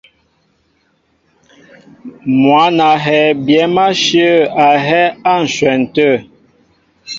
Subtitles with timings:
[2.41, 4.31] Mwǎn a hɛɛ byɛ̌m áshyə̂
[4.65, 6.27] a hɛ́ á ǹshwɛn tê ŋgeŋ.